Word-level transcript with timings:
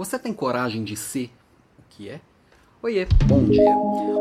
Você 0.00 0.18
tem 0.18 0.32
coragem 0.32 0.82
de 0.82 0.96
ser 0.96 1.30
o 1.78 1.82
que 1.90 2.08
é? 2.08 2.22
Oiê, 2.82 3.06
bom 3.26 3.44
dia. 3.44 3.76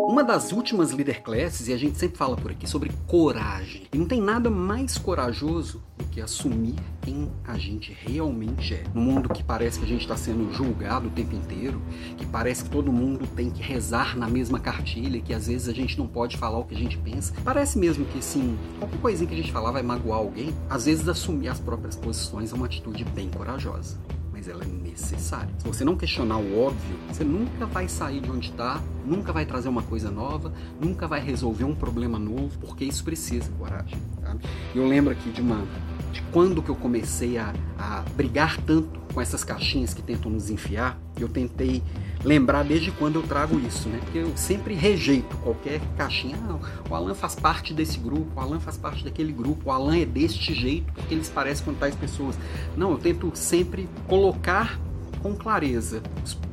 Uma 0.10 0.26
das 0.26 0.52
últimas 0.52 0.92
leader 0.92 1.24
classes, 1.24 1.70
e 1.70 1.74
a 1.74 1.78
gente 1.78 1.98
sempre 1.98 2.18
fala 2.18 2.36
por 2.36 2.52
aqui 2.52 2.68
sobre 2.68 2.92
coragem. 3.08 3.84
E 3.94 3.98
não 3.98 4.06
tem 4.06 4.20
nada 4.20 4.50
mais 4.50 4.98
corajoso 4.98 5.82
do 5.98 6.04
que 6.08 6.20
assumir 6.20 6.76
quem 7.02 7.32
a 7.48 7.58
gente 7.58 7.96
realmente 7.98 8.74
é. 8.74 8.84
No 8.94 9.00
mundo 9.00 9.30
que 9.30 9.42
parece 9.42 9.80
que 9.80 9.86
a 9.86 9.88
gente 9.88 10.02
está 10.02 10.18
sendo 10.18 10.52
julgado 10.54 11.08
o 11.08 11.12
tempo 11.12 11.34
inteiro, 11.34 11.82
que 12.18 12.26
parece 12.26 12.66
que 12.66 12.70
todo 12.70 12.92
mundo 12.92 13.26
tem 13.34 13.50
que 13.50 13.64
rezar 13.64 14.18
na 14.18 14.28
mesma 14.28 14.60
cartilha, 14.60 15.22
que 15.22 15.34
às 15.34 15.48
vezes 15.48 15.70
a 15.70 15.74
gente 15.74 15.98
não 15.98 16.08
pode 16.08 16.36
falar 16.36 16.58
o 16.58 16.66
que 16.66 16.76
a 16.76 16.78
gente 16.78 16.98
pensa. 16.98 17.34
Parece 17.42 17.80
mesmo 17.80 18.04
que 18.04 18.20
assim, 18.20 18.60
qualquer 18.80 19.00
coisinha 19.00 19.30
que 19.30 19.34
a 19.34 19.38
gente 19.38 19.54
falar 19.54 19.72
vai 19.72 19.82
magoar 19.82 20.20
alguém. 20.20 20.54
Às 20.70 20.88
vezes 20.88 21.08
assumir 21.08 21.48
as 21.48 21.62
próprias 21.62 21.96
posições 21.96 22.52
é 22.52 22.56
uma 22.58 22.66
atitude 22.66 23.06
bem 23.06 23.30
corajosa 23.30 23.98
mas 24.40 24.48
ela 24.48 24.64
é 24.64 24.68
necessária. 24.68 25.50
Se 25.58 25.68
você 25.68 25.84
não 25.84 25.98
questionar 25.98 26.38
o 26.38 26.58
óbvio, 26.58 26.98
você 27.10 27.26
nunca 27.26 27.66
vai 27.66 27.90
sair 27.90 28.22
de 28.22 28.32
onde 28.32 28.50
está, 28.50 28.82
nunca 29.06 29.34
vai 29.34 29.46
trazer 29.46 29.68
uma 29.68 29.84
coisa 29.84 30.10
nova, 30.10 30.54
nunca 30.80 31.10
vai 31.10 31.20
resolver 31.20 31.66
um 31.66 31.76
problema 31.76 32.18
novo, 32.18 32.58
porque 32.60 32.86
isso 32.86 33.04
precisa 33.04 33.52
coragem. 33.60 34.00
Tá? 34.22 34.38
Eu 34.74 34.88
lembro 34.88 35.12
aqui 35.12 35.30
de 35.30 35.42
uma 35.42 35.68
de 36.12 36.22
quando 36.32 36.62
que 36.62 36.70
eu 36.70 36.76
comecei 36.76 37.38
a, 37.38 37.54
a 37.78 38.04
brigar 38.16 38.58
tanto 38.62 39.00
com 39.14 39.22
essas 39.22 39.44
caixinhas 39.44 39.94
que 39.94 40.02
tentam 40.02 40.32
nos 40.32 40.50
enfiar, 40.50 40.98
eu 41.20 41.28
tentei 41.28 41.84
lembrar 42.24 42.64
desde 42.64 42.92
quando 42.92 43.16
eu 43.16 43.24
trago 43.24 43.60
isso, 43.60 43.88
né? 43.90 44.00
Porque 44.04 44.20
eu 44.20 44.36
sempre 44.36 44.74
rejeito 44.74 45.36
qualquer 45.38 45.80
caixinha. 45.98 46.38
Ah, 46.50 46.60
o 46.90 46.96
Alan 46.96 47.14
faz 47.14 47.36
parte 47.36 47.74
desse 47.74 47.98
grupo, 47.98 48.28
o 48.36 48.40
Alan 48.40 48.60
faz 48.60 48.78
parte 48.78 49.04
daquele 49.04 49.32
grupo, 49.32 49.70
o 49.70 49.72
Alan 49.72 49.98
é 49.98 50.06
deste 50.06 50.54
jeito, 50.54 50.92
porque 50.94 51.14
eles 51.14 51.30
parecem 51.30 51.66
com 51.66 51.74
tais 51.74 51.96
pessoas. 51.96 52.38
Não, 52.76 52.92
eu 52.92 52.98
tento 52.98 53.32
sempre 53.34 53.88
colocar 54.08 54.80
com 55.22 55.36
clareza 55.36 56.02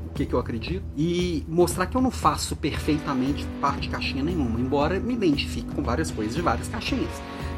o 0.09 0.15
que, 0.15 0.25
que 0.25 0.33
eu 0.33 0.39
acredito 0.39 0.85
e 0.97 1.45
mostrar 1.47 1.87
que 1.87 1.97
eu 1.97 2.01
não 2.01 2.11
faço 2.11 2.57
perfeitamente 2.57 3.47
parte 3.61 3.83
de 3.83 3.89
caixinha 3.91 4.23
nenhuma, 4.23 4.59
embora 4.59 4.99
me 4.99 5.15
identifique 5.15 5.75
com 5.75 5.83
várias 5.83 6.11
coisas 6.11 6.35
de 6.35 6.43
várias 6.43 6.69
caixinhas. 6.69 7.11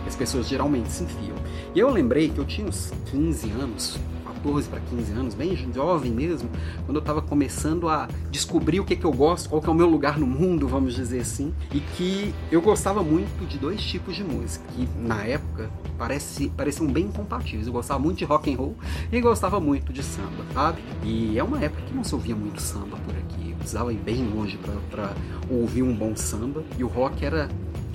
As 0.08 0.16
pessoas 0.16 0.48
geralmente 0.48 0.90
se 0.90 1.04
enfiam. 1.04 1.36
E 1.74 1.78
eu 1.78 1.90
lembrei 1.90 2.30
que 2.30 2.38
eu 2.38 2.44
tinha 2.46 2.66
uns 2.66 2.90
15 3.10 3.50
anos, 3.50 3.98
14 4.24 4.68
para 4.68 4.80
15 4.80 5.12
anos, 5.12 5.34
bem 5.34 5.54
jovem 5.74 6.10
mesmo, 6.10 6.48
quando 6.86 6.96
eu 6.96 7.00
estava 7.00 7.20
começando 7.20 7.88
a 7.88 8.08
descobrir 8.30 8.80
o 8.80 8.84
que, 8.84 8.96
que 8.96 9.04
eu 9.04 9.12
gosto, 9.12 9.50
qual 9.50 9.60
que 9.60 9.68
é 9.68 9.70
o 9.70 9.74
meu 9.74 9.86
lugar 9.86 10.18
no 10.18 10.26
mundo, 10.26 10.66
vamos 10.66 10.94
dizer 10.94 11.20
assim, 11.20 11.52
e 11.74 11.80
que 11.80 12.32
eu 12.50 12.62
gostava 12.62 13.02
muito 13.02 13.46
de 13.46 13.58
dois 13.58 13.82
tipos 13.82 14.16
de 14.16 14.24
música, 14.24 14.64
que 14.74 14.88
na 14.98 15.24
época 15.24 15.70
parece, 15.98 16.48
pareciam 16.56 16.86
bem 16.86 17.08
compatíveis. 17.08 17.66
Eu 17.66 17.72
gostava 17.72 18.00
muito 18.00 18.18
de 18.18 18.24
rock 18.24 18.52
and 18.52 18.56
roll 18.56 18.76
e 19.12 19.20
gostava 19.20 19.60
muito 19.60 19.92
de 19.92 20.02
samba, 20.02 20.44
sabe? 20.54 20.82
E 21.04 21.38
é 21.38 21.44
uma 21.44 21.62
época 21.62 21.82
que 21.82 21.94
não 21.94 22.02
se 22.02 22.14
ouvia 22.14 22.34
muito 22.34 22.62
samba 22.62 22.96
por 22.96 23.14
aqui, 23.14 23.50
eu 23.50 23.56
precisava 23.56 23.92
ir 23.92 23.98
bem 23.98 24.26
longe 24.26 24.58
para 24.90 25.12
ouvir 25.50 25.82
um 25.82 25.94
bom 25.94 26.16
samba, 26.16 26.64
e 26.78 26.84
o 26.84 26.88
rock 26.88 27.24
era 27.24 27.48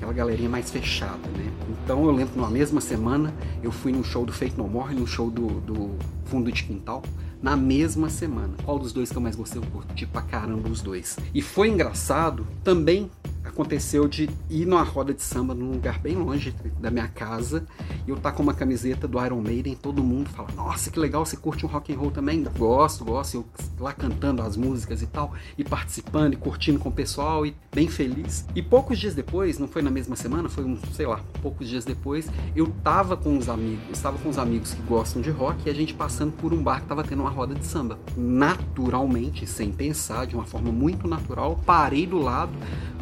aquela 0.03 0.13
galerinha 0.13 0.49
mais 0.49 0.69
fechada, 0.69 1.27
né? 1.37 1.51
Então 1.69 2.05
eu 2.05 2.11
lembro 2.11 2.35
numa 2.35 2.49
mesma 2.49 2.81
semana 2.81 3.33
eu 3.61 3.71
fui 3.71 3.91
num 3.91 4.03
show 4.03 4.25
do 4.25 4.33
Fate 4.33 4.57
No 4.57 4.67
More 4.67 4.93
num 4.93 5.07
show 5.07 5.29
do, 5.29 5.47
do 5.61 5.97
Fundo 6.25 6.51
de 6.51 6.63
Quintal 6.63 7.01
na 7.41 7.55
mesma 7.55 8.09
semana. 8.09 8.53
Qual 8.63 8.79
dos 8.79 8.93
dois 8.93 9.11
que 9.11 9.17
eu 9.17 9.21
mais 9.21 9.35
gostei? 9.35 9.61
Eu 9.61 9.65
curti 9.67 10.05
pra 10.05 10.21
caramba 10.21 10.69
os 10.69 10.81
dois. 10.81 11.17
E 11.33 11.41
foi 11.41 11.69
engraçado 11.69 12.47
também 12.63 13.09
aconteceu 13.53 14.07
de 14.07 14.29
ir 14.49 14.65
numa 14.65 14.81
roda 14.81 15.13
de 15.13 15.21
samba 15.21 15.53
num 15.53 15.71
lugar 15.71 15.99
bem 15.99 16.15
longe 16.15 16.53
da 16.79 16.89
minha 16.89 17.07
casa 17.07 17.65
e 18.05 18.09
eu 18.09 18.17
tá 18.17 18.31
com 18.31 18.41
uma 18.41 18.53
camiseta 18.53 19.07
do 19.07 19.23
Iron 19.23 19.41
Maiden, 19.41 19.75
todo 19.75 20.03
mundo 20.03 20.29
fala: 20.29 20.49
"Nossa, 20.55 20.89
que 20.89 20.99
legal, 20.99 21.25
você 21.25 21.37
curte 21.37 21.65
um 21.65 21.69
rock 21.69 21.93
and 21.93 21.97
roll 21.97 22.11
também?" 22.11 22.43
Gosto, 22.57 23.05
gosto, 23.05 23.35
eu 23.35 23.45
lá 23.79 23.93
cantando 23.93 24.41
as 24.41 24.57
músicas 24.57 25.01
e 25.01 25.07
tal, 25.07 25.33
e 25.57 25.63
participando 25.63 26.33
e 26.33 26.35
curtindo 26.35 26.79
com 26.79 26.89
o 26.89 26.91
pessoal 26.91 27.45
e 27.45 27.55
bem 27.73 27.87
feliz. 27.87 28.45
E 28.55 28.61
poucos 28.61 28.99
dias 28.99 29.13
depois, 29.13 29.59
não 29.59 29.67
foi 29.67 29.81
na 29.81 29.91
mesma 29.91 30.15
semana, 30.15 30.49
foi 30.49 30.63
um, 30.63 30.77
sei 30.93 31.05
lá, 31.05 31.19
poucos 31.41 31.69
dias 31.69 31.85
depois, 31.85 32.27
eu 32.55 32.67
tava 32.83 33.15
com 33.15 33.37
os 33.37 33.47
amigos, 33.47 33.83
estava 33.91 34.17
com 34.17 34.29
os 34.29 34.37
amigos 34.37 34.73
que 34.73 34.81
gostam 34.83 35.21
de 35.21 35.29
rock 35.29 35.67
e 35.67 35.69
a 35.69 35.73
gente 35.73 35.93
passando 35.93 36.31
por 36.33 36.53
um 36.53 36.61
bar 36.61 36.81
que 36.81 36.87
tava 36.87 37.03
tendo 37.03 37.21
uma 37.21 37.29
roda 37.29 37.53
de 37.53 37.65
samba. 37.65 37.99
Naturalmente, 38.17 39.45
sem 39.45 39.71
pensar, 39.71 40.25
de 40.25 40.35
uma 40.35 40.45
forma 40.45 40.71
muito 40.71 41.07
natural, 41.07 41.59
parei 41.65 42.07
do 42.07 42.17
lado, 42.17 42.51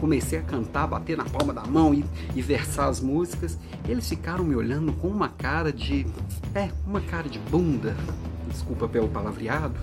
comecei 0.01 0.39
a 0.39 0.41
cantar, 0.41 0.87
bater 0.87 1.15
na 1.15 1.23
palma 1.23 1.53
da 1.53 1.63
mão 1.63 1.93
e, 1.93 2.03
e 2.35 2.41
versar 2.41 2.89
as 2.89 2.99
músicas. 2.99 3.57
Eles 3.87 4.09
ficaram 4.09 4.43
me 4.43 4.55
olhando 4.55 4.91
com 4.93 5.07
uma 5.07 5.29
cara 5.29 5.71
de. 5.71 6.07
É, 6.55 6.69
uma 6.85 6.99
cara 6.99 7.29
de 7.29 7.37
bunda, 7.37 7.95
desculpa 8.49 8.87
pelo 8.87 9.07
palavreado, 9.07 9.79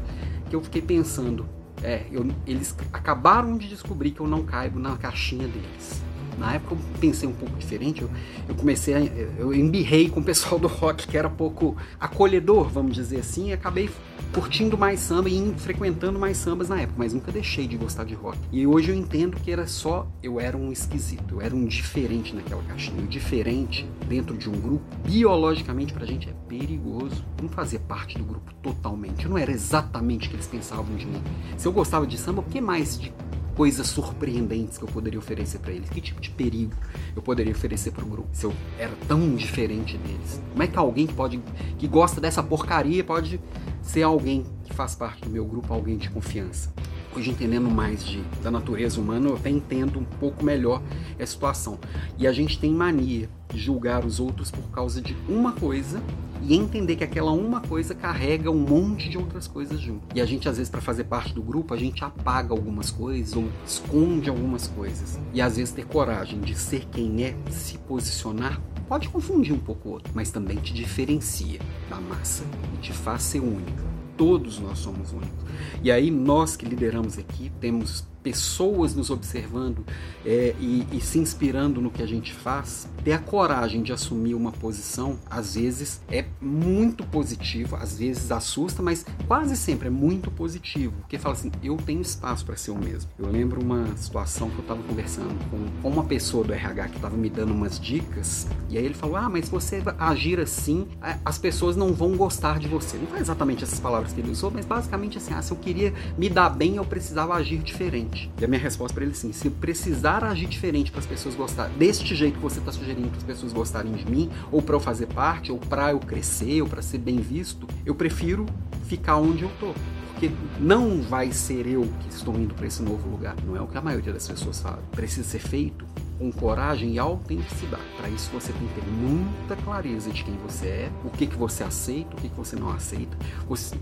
que 0.51 0.57
eu 0.57 0.61
fiquei 0.61 0.83
pensando. 0.83 1.47
É, 1.81 2.05
eu, 2.11 2.27
eles 2.45 2.75
acabaram 2.93 3.57
de 3.57 3.69
descobrir 3.69 4.11
que 4.11 4.19
eu 4.19 4.27
não 4.27 4.43
caibo 4.43 4.81
na 4.81 4.97
caixinha 4.97 5.47
deles. 5.47 6.03
Na 6.38 6.54
época 6.54 6.75
eu 6.75 6.78
pensei 7.00 7.28
um 7.28 7.32
pouco 7.32 7.56
diferente, 7.56 8.03
eu, 8.03 8.10
eu 8.49 8.54
comecei 8.54 8.94
a, 8.94 9.00
eu 9.00 9.53
embirrei 9.53 10.09
com 10.09 10.21
o 10.21 10.25
pessoal 10.25 10.59
do 10.59 10.69
rock 10.69 11.06
que 11.06 11.16
era 11.16 11.28
pouco 11.28 11.76
acolhedor, 11.99 12.69
vamos 12.69 12.94
dizer 12.94 13.21
assim, 13.21 13.49
e 13.49 13.53
acabei 13.53 13.91
curtindo 14.32 14.77
mais 14.77 15.00
samba 15.00 15.28
e 15.28 15.54
frequentando 15.56 16.19
mais 16.19 16.37
sambas 16.37 16.69
na 16.69 16.81
época, 16.81 16.94
mas 16.98 17.15
nunca 17.15 17.32
deixei 17.32 17.66
de 17.66 17.77
gostar 17.77 18.04
de 18.04 18.15
rock. 18.15 18.38
E 18.53 18.66
hoje 18.66 18.91
eu 18.91 18.94
entendo 18.94 19.37
que 19.37 19.50
era 19.50 19.66
só 19.66 20.06
eu 20.22 20.38
era 20.38 20.56
um 20.56 20.71
esquisito, 20.71 21.37
eu 21.37 21.41
era 21.41 21.54
um 21.54 21.65
diferente 21.66 22.34
naquela 22.34 22.62
caixinha. 22.62 23.03
O 23.03 23.06
diferente 23.06 23.88
dentro 24.06 24.37
de 24.37 24.48
um 24.48 24.53
grupo, 24.53 24.84
biologicamente 25.04 25.93
pra 25.93 26.04
gente 26.04 26.28
é 26.28 26.32
perigoso. 26.48 27.25
não 27.41 27.48
fazia 27.48 27.81
parte 27.81 28.19
do 28.19 28.25
grupo 28.25 28.53
totalmente. 28.62 29.25
Eu 29.25 29.31
não 29.31 29.38
era 29.38 29.50
exatamente 29.50 30.27
o 30.27 30.31
que 30.31 30.37
eles 30.37 30.47
pensavam 30.47 30.94
de 30.97 31.06
mim. 31.06 31.22
Se 31.56 31.66
eu 31.66 31.72
gostava 31.72 32.06
de 32.06 32.19
samba, 32.19 32.41
o 32.41 32.44
que 32.44 32.60
mais 32.60 32.98
de 32.98 33.12
coisas 33.59 33.89
surpreendentes 33.89 34.79
que 34.79 34.85
eu 34.85 34.89
poderia 34.89 35.19
oferecer 35.19 35.59
para 35.59 35.73
eles? 35.73 35.91
Que 35.91 36.01
tipo 36.01 36.21
de 36.21 36.31
perigo 36.31 36.73
eu 37.17 37.21
poderia 37.21 37.53
oferecer 37.53 37.91
para 37.91 38.05
o 38.05 38.09
grupo 38.09 38.29
se 38.33 38.47
eu 38.47 38.55
era 38.79 38.93
tão 39.09 39.35
diferente 39.35 39.99
deles? 39.99 40.41
Como 40.53 40.63
é 40.63 40.69
que 40.69 40.79
alguém 40.79 41.09
pode 41.09 41.43
que 41.77 41.89
gosta 41.89 42.21
dessa 42.21 42.41
porcaria 42.41 43.03
pode 43.03 43.41
ser 43.83 44.05
alguém 44.05 44.47
que 44.63 44.73
faz 44.73 44.95
parte 44.95 45.23
do 45.25 45.31
meu 45.31 45.45
grupo, 45.45 45.75
alguém 45.75 45.99
de 45.99 46.09
confiança? 46.09 46.73
Hoje 47.17 47.31
entendendo 47.31 47.69
mais 47.69 48.05
de, 48.05 48.23
da 48.45 48.51
natureza 48.51 49.01
humana, 49.01 49.31
eu 49.31 49.35
até 49.35 49.51
entendo 49.51 49.99
um 49.99 50.05
pouco 50.05 50.45
melhor 50.45 50.81
a 51.19 51.27
situação. 51.27 51.81
E 52.17 52.29
a 52.29 52.33
gente 52.33 52.61
tem 52.61 52.73
mania 52.73 53.29
de 53.53 53.59
julgar 53.59 54.07
os 54.07 54.21
outros 54.21 54.53
por 54.53 54.71
causa 54.71 55.03
de 55.03 55.17
uma 55.29 55.51
coisa 55.51 56.01
e 56.43 56.54
entender 56.54 56.97
que 56.97 57.04
aquela 57.04 57.32
uma 57.32 57.60
coisa 57.60 57.94
carrega 57.94 58.50
um 58.50 58.59
monte 58.59 59.09
de 59.09 59.19
outras 59.19 59.47
coisas 59.47 59.81
junto. 59.81 60.15
E 60.15 60.21
a 60.21 60.26
gente, 60.26 60.49
às 60.49 60.56
vezes, 60.56 60.71
para 60.71 60.81
fazer 60.81 61.04
parte 61.04 61.34
do 61.34 61.43
grupo, 61.43 61.75
a 61.75 61.76
gente 61.76 62.04
apaga 62.04 62.53
algumas 62.53 62.91
coisas 62.91 63.34
ou 63.34 63.49
esconde 63.66 64.28
algumas 64.28 64.66
coisas. 64.69 65.19
E 65.32 65.41
às 65.41 65.56
vezes 65.56 65.72
ter 65.72 65.87
coragem 65.87 66.41
de 66.41 66.54
ser 66.54 66.87
quem 66.87 67.25
é, 67.25 67.37
se 67.50 67.78
posicionar, 67.78 68.60
pode 68.88 69.09
confundir 69.09 69.54
um 69.54 69.59
pouco 69.59 69.88
o 69.88 69.93
outro, 69.93 70.12
mas 70.15 70.31
também 70.31 70.56
te 70.56 70.72
diferencia 70.72 71.60
da 71.91 72.00
massa 72.00 72.44
e 72.75 72.78
te 72.78 72.93
faz 72.93 73.22
ser 73.22 73.41
única. 73.41 73.87
Todos 74.16 74.59
nós 74.59 74.78
somos 74.78 75.12
únicos. 75.12 75.44
E 75.82 75.93
aí, 75.93 76.10
nós 76.10 76.56
que 76.56 76.66
lideramos 76.66 77.19
aqui, 77.19 77.53
temos 77.60 78.04
pessoas 78.28 78.94
nos 78.94 79.09
observando 79.09 79.83
é, 80.22 80.55
e, 80.61 80.87
e, 80.93 81.00
se 81.00 81.19
inspirando 81.19 81.81
no 81.81 81.91
que 81.91 82.03
a 82.03 82.06
gente 82.06 82.34
faz, 82.34 82.87
ter 83.03 83.12
a 83.12 83.19
coragem 83.19 83.83
de 83.83 83.91
assumir 83.91 84.34
uma 84.34 84.53
posição, 84.53 85.19
às 85.31 85.55
vezes 85.55 86.03
é 86.11 86.27
muito 86.39 87.05
positivo, 87.05 87.75
às 87.77 87.99
vezes 87.99 88.31
assusta, 88.31 88.83
mas 88.83 89.06
quase 89.27 89.56
sempre 89.56 89.89
é 89.89 89.91
muito 89.91 90.31
positivo, 90.31 90.93
porque 91.00 91.16
fala 91.16 91.34
assim: 91.34 91.50
eu 91.62 91.78
tenho 91.78 92.03
espaço 92.03 92.44
para 92.44 92.55
ser 92.55 92.71
o 92.71 92.77
mesmo. 92.77 93.11
Eu 93.19 93.31
lembro 93.31 93.62
uma 93.62 93.97
situação 93.97 94.50
que 94.50 94.56
eu 94.56 94.62
estava 94.62 94.83
conversando 94.83 95.34
com 95.81 95.89
uma 95.89 96.05
pessoa 96.05 96.45
do 96.45 96.53
RH 96.53 96.89
que 96.89 96.97
estava 96.97 97.16
me 97.16 97.31
dando 97.31 97.55
umas 97.55 97.81
dicas, 97.81 98.47
e 98.69 98.77
aí 98.77 98.84
ele 98.84 98.93
falou: 98.93 99.16
ah, 99.16 99.31
mas 99.31 99.47
se 99.47 99.50
você 99.50 99.83
agir 99.99 100.39
assim, 100.39 100.87
as 101.25 101.39
pessoas 101.39 101.77
não 101.77 101.95
vão 101.95 102.15
gostar 102.15 102.59
de 102.59 102.69
você. 102.69 102.99
Não 102.99 103.06
foi 103.06 103.21
exatamente 103.21 103.65
essas 103.65 103.81
palavras 103.81 104.12
que 104.12 104.21
ele 104.21 104.31
usou, 104.31 104.50
mas 104.50 104.66
basicamente 104.66 105.16
assim: 105.16 105.33
ah, 105.33 105.41
se 105.41 105.50
eu 105.50 105.56
queria 105.56 105.95
me 106.19 106.28
dar 106.28 106.50
bem, 106.50 106.77
eu 106.77 106.84
precisava 106.84 107.33
agir 107.33 107.57
diferente 107.59 108.17
diferente. 108.18 108.30
E 108.38 108.44
a 108.44 108.48
minha 108.48 108.60
resposta 108.60 108.94
para 108.94 109.04
ele 109.04 109.12
é 109.12 109.15
sim: 109.15 109.32
se 109.32 109.48
precisar 109.50 110.24
agir 110.24 110.47
diferente 110.47 110.91
para 110.91 111.00
as 111.00 111.06
pessoas 111.06 111.34
gostarem, 111.34 111.76
deste 111.76 112.15
jeito 112.15 112.34
que 112.34 112.42
você 112.42 112.59
está 112.59 112.72
sugerindo 112.72 113.09
para 113.09 113.18
as 113.18 113.24
pessoas 113.24 113.53
gostarem 113.53 113.92
de 113.92 114.10
mim, 114.10 114.30
ou 114.50 114.60
para 114.60 114.74
eu 114.74 114.80
fazer 114.80 115.06
parte, 115.06 115.53
ou 115.53 115.59
para 115.59 115.92
eu 115.92 116.00
crescer, 116.00 116.62
ou 116.62 116.68
para 116.68 116.82
ser 116.82 116.98
bem 116.98 117.18
visto, 117.18 117.66
eu 117.86 117.94
prefiro 117.94 118.47
ficar 118.86 119.16
onde 119.16 119.44
eu 119.44 119.50
tô. 119.60 119.72
Porque 120.12 120.30
não 120.59 121.00
vai 121.00 121.30
ser 121.30 121.65
eu 121.66 121.88
que 122.00 122.09
estou 122.09 122.34
indo 122.34 122.53
para 122.53 122.66
esse 122.66 122.82
novo 122.82 123.09
lugar. 123.09 123.36
Não 123.47 123.54
é 123.54 123.60
o 123.60 123.68
que 123.68 123.78
a 123.78 123.80
maioria 123.80 124.12
das 124.12 124.26
pessoas 124.26 124.60
fala. 124.60 124.82
Precisa 124.91 125.22
ser 125.22 125.38
feito 125.38 125.86
com 126.18 126.32
coragem 126.32 126.94
e 126.94 126.98
autenticidade. 126.98 127.82
Para 127.97 128.09
isso 128.09 128.30
você 128.32 128.53
tem 128.53 128.66
que 128.66 128.80
ter 128.80 128.86
muita 128.86 129.56
clareza 129.56 130.10
de 130.10 130.24
quem 130.24 130.36
você 130.36 130.66
é, 130.66 130.91
o 131.04 131.10
que, 131.10 131.26
que 131.26 131.36
você 131.36 131.62
aceita, 131.62 132.16
o 132.16 132.20
que, 132.20 132.28
que 132.28 132.36
você 132.36 132.56
não 132.56 132.70
aceita. 132.70 133.16
Você, 133.48 133.76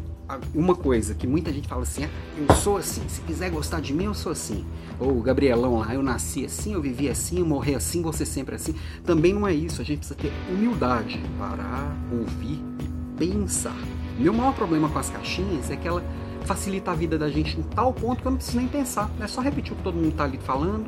uma 0.55 0.75
coisa 0.75 1.15
que 1.15 1.27
muita 1.27 1.53
gente 1.53 1.69
fala 1.69 1.83
assim, 1.83 2.05
ah, 2.05 2.11
eu 2.37 2.55
sou 2.57 2.77
assim, 2.77 3.03
se 3.09 3.21
quiser 3.23 3.51
gostar 3.51 3.81
de 3.81 3.95
mim, 3.95 4.05
eu 4.05 4.15
sou 4.15 4.33
assim. 4.33 4.65
Ou 4.99 5.19
o 5.19 5.23
Gabrielão 5.23 5.79
lá, 5.79 5.95
eu 5.95 6.03
nasci 6.03 6.45
assim, 6.45 6.75
eu 6.75 6.83
vivi 6.83 7.09
assim, 7.09 7.39
eu 7.39 7.47
morri 7.47 7.75
assim, 7.75 8.03
você 8.03 8.27
sempre 8.27 8.55
assim. 8.55 8.75
Também 9.05 9.33
não 9.33 9.47
é 9.47 9.55
isso, 9.55 9.81
a 9.81 9.85
gente 9.85 9.99
precisa 9.99 10.19
ter 10.19 10.33
humildade, 10.51 11.21
parar, 11.39 11.97
ouvir 12.13 12.63
e 12.81 13.19
pensar. 13.19 13.77
Meu 14.19 14.33
maior 14.33 14.55
problema 14.55 14.89
com 14.89 14.99
as 14.99 15.11
caixinhas 15.11 15.71
é 15.71 15.77
que 15.77 15.87
ela 15.87 16.03
facilita 16.47 16.93
a 16.93 16.95
vida 16.95 17.19
da 17.19 17.29
gente 17.29 17.59
em 17.59 17.63
tal 17.63 17.93
ponto 17.93 18.23
que 18.23 18.27
eu 18.27 18.31
não 18.31 18.37
preciso 18.37 18.59
nem 18.59 18.69
pensar. 18.69 19.11
É 19.21 19.27
só 19.27 19.41
repetir 19.41 19.73
o 19.73 19.77
que 19.77 19.83
todo 19.83 19.95
mundo 19.95 20.11
está 20.11 20.25
ali 20.25 20.39
falando, 20.39 20.87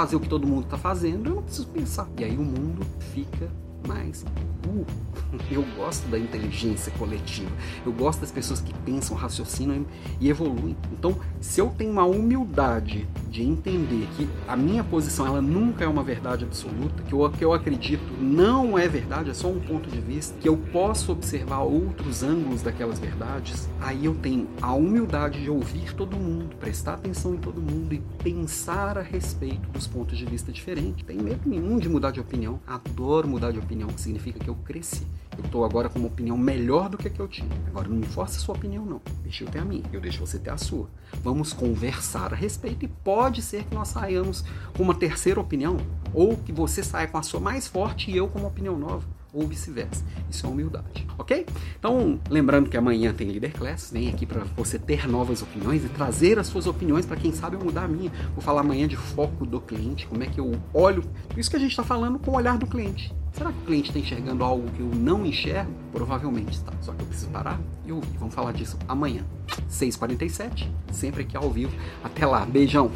fazer 0.00 0.16
o 0.16 0.20
que 0.20 0.28
todo 0.30 0.46
mundo 0.46 0.64
está 0.64 0.78
fazendo, 0.78 1.28
eu 1.28 1.34
não 1.36 1.42
preciso 1.42 1.68
pensar. 1.68 2.08
E 2.16 2.24
aí 2.24 2.34
o 2.34 2.42
mundo 2.42 2.86
fica 3.12 3.50
mais 3.90 4.24
uh, 4.68 4.86
eu 5.50 5.64
gosto 5.76 6.06
da 6.08 6.18
inteligência 6.18 6.92
coletiva. 6.98 7.50
Eu 7.84 7.92
gosto 7.92 8.20
das 8.20 8.30
pessoas 8.30 8.60
que 8.60 8.72
pensam, 8.80 9.16
raciocinam 9.16 9.84
e 10.20 10.28
evoluem. 10.28 10.76
Então, 10.92 11.16
se 11.40 11.60
eu 11.60 11.72
tenho 11.76 11.90
uma 11.90 12.04
humildade 12.04 13.06
de 13.28 13.42
entender 13.42 14.08
que 14.16 14.28
a 14.48 14.56
minha 14.56 14.82
posição 14.82 15.26
ela 15.26 15.40
nunca 15.40 15.84
é 15.84 15.88
uma 15.88 16.02
verdade 16.02 16.44
absoluta, 16.44 17.02
que 17.02 17.14
o 17.14 17.30
que 17.30 17.44
eu 17.44 17.52
acredito 17.52 18.12
não 18.20 18.78
é 18.78 18.88
verdade, 18.88 19.30
é 19.30 19.34
só 19.34 19.48
um 19.48 19.60
ponto 19.60 19.88
de 19.88 20.00
vista, 20.00 20.36
que 20.38 20.48
eu 20.48 20.56
posso 20.56 21.12
observar 21.12 21.60
outros 21.60 22.22
ângulos 22.22 22.62
daquelas 22.62 22.98
verdades, 22.98 23.68
aí 23.80 24.04
eu 24.04 24.14
tenho 24.14 24.48
a 24.60 24.74
humildade 24.74 25.42
de 25.42 25.50
ouvir 25.50 25.94
todo 25.94 26.16
mundo, 26.16 26.56
prestar 26.56 26.94
atenção 26.94 27.34
em 27.34 27.38
todo 27.38 27.60
mundo 27.60 27.94
e 27.94 28.02
pensar 28.22 28.98
a 28.98 29.02
respeito 29.02 29.68
dos 29.70 29.86
pontos 29.86 30.18
de 30.18 30.24
vista 30.24 30.50
diferentes. 30.50 31.06
Tem 31.06 31.16
medo 31.16 31.42
nenhum 31.46 31.78
de 31.78 31.88
mudar 31.88 32.10
de 32.10 32.20
opinião. 32.20 32.60
Adoro 32.66 33.28
mudar 33.28 33.52
de 33.52 33.58
opinião, 33.58 33.79
que 33.88 34.00
significa 34.00 34.38
que 34.38 34.48
eu 34.48 34.54
cresci. 34.54 35.06
Eu 35.38 35.44
estou 35.44 35.64
agora 35.64 35.88
com 35.88 35.98
uma 35.98 36.08
opinião 36.08 36.36
melhor 36.36 36.88
do 36.88 36.98
que 36.98 37.08
a 37.08 37.10
que 37.10 37.20
eu 37.20 37.28
tinha. 37.28 37.48
Agora 37.66 37.88
não 37.88 37.96
me 37.96 38.06
force 38.06 38.36
a 38.36 38.40
sua 38.40 38.54
opinião, 38.54 38.84
não. 38.84 39.00
Deixa 39.22 39.44
eu 39.44 39.48
ter 39.48 39.60
a 39.60 39.64
minha, 39.64 39.84
eu 39.92 40.00
deixo 40.00 40.20
você 40.24 40.38
ter 40.38 40.50
a 40.50 40.56
sua. 40.56 40.88
Vamos 41.22 41.52
conversar 41.52 42.32
a 42.32 42.36
respeito 42.36 42.84
e 42.84 42.88
pode 42.88 43.42
ser 43.42 43.64
que 43.64 43.74
nós 43.74 43.88
saiamos 43.88 44.44
com 44.76 44.82
uma 44.82 44.94
terceira 44.94 45.40
opinião, 45.40 45.76
ou 46.12 46.36
que 46.36 46.52
você 46.52 46.82
saia 46.82 47.06
com 47.06 47.18
a 47.18 47.22
sua 47.22 47.40
mais 47.40 47.66
forte 47.66 48.10
e 48.10 48.16
eu 48.16 48.28
com 48.28 48.38
uma 48.38 48.48
opinião 48.48 48.78
nova 48.78 49.20
ou 49.32 49.46
vice-versa. 49.46 50.04
Isso 50.28 50.46
é 50.46 50.48
humildade, 50.48 51.06
ok? 51.18 51.46
Então, 51.78 52.18
lembrando 52.28 52.68
que 52.68 52.76
amanhã 52.76 53.12
tem 53.12 53.28
Leader 53.28 53.52
Class, 53.52 53.90
vem 53.92 54.08
aqui 54.08 54.26
para 54.26 54.44
você 54.56 54.78
ter 54.78 55.08
novas 55.08 55.42
opiniões 55.42 55.84
e 55.84 55.88
trazer 55.88 56.38
as 56.38 56.46
suas 56.46 56.66
opiniões 56.66 57.06
para 57.06 57.16
quem 57.16 57.32
sabe 57.32 57.56
eu 57.56 57.60
mudar 57.60 57.84
a 57.84 57.88
minha. 57.88 58.10
Vou 58.34 58.42
falar 58.42 58.60
amanhã 58.62 58.86
de 58.88 58.96
foco 58.96 59.46
do 59.46 59.60
cliente, 59.60 60.06
como 60.06 60.22
é 60.22 60.26
que 60.26 60.40
eu 60.40 60.52
olho. 60.74 61.04
Isso 61.36 61.50
que 61.50 61.56
a 61.56 61.60
gente 61.60 61.70
está 61.70 61.84
falando 61.84 62.18
com 62.18 62.32
o 62.32 62.34
olhar 62.34 62.58
do 62.58 62.66
cliente. 62.66 63.14
Será 63.32 63.52
que 63.52 63.58
o 63.58 63.62
cliente 63.62 63.88
está 63.88 63.98
enxergando 63.98 64.44
algo 64.44 64.68
que 64.70 64.80
eu 64.80 64.86
não 64.86 65.24
enxergo? 65.24 65.72
Provavelmente 65.92 66.52
está. 66.52 66.72
Só 66.80 66.92
que 66.92 67.02
eu 67.02 67.06
preciso 67.06 67.30
parar 67.30 67.60
e 67.84 67.92
ouvir. 67.92 68.16
Vamos 68.18 68.34
falar 68.34 68.52
disso 68.52 68.76
amanhã. 68.88 69.24
6h47, 69.70 70.68
sempre 70.92 71.22
aqui 71.22 71.36
ao 71.36 71.50
vivo. 71.50 71.72
Até 72.02 72.26
lá. 72.26 72.44
Beijão. 72.44 72.90